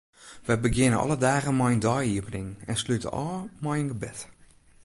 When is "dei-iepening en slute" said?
1.87-3.09